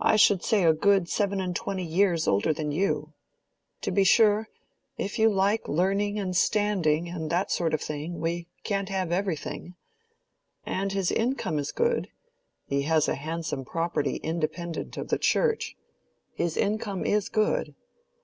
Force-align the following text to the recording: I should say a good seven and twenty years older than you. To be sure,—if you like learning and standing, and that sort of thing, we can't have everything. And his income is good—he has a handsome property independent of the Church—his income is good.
I 0.00 0.14
should 0.14 0.44
say 0.44 0.62
a 0.62 0.72
good 0.72 1.08
seven 1.08 1.40
and 1.40 1.56
twenty 1.56 1.82
years 1.82 2.28
older 2.28 2.52
than 2.52 2.70
you. 2.70 3.14
To 3.80 3.90
be 3.90 4.04
sure,—if 4.04 5.18
you 5.18 5.28
like 5.28 5.66
learning 5.66 6.20
and 6.20 6.36
standing, 6.36 7.08
and 7.08 7.30
that 7.30 7.50
sort 7.50 7.74
of 7.74 7.80
thing, 7.80 8.20
we 8.20 8.46
can't 8.62 8.88
have 8.90 9.10
everything. 9.10 9.74
And 10.64 10.92
his 10.92 11.10
income 11.10 11.58
is 11.58 11.72
good—he 11.72 12.82
has 12.82 13.08
a 13.08 13.16
handsome 13.16 13.64
property 13.64 14.18
independent 14.18 14.96
of 14.96 15.08
the 15.08 15.18
Church—his 15.18 16.56
income 16.56 17.04
is 17.04 17.28
good. 17.28 17.74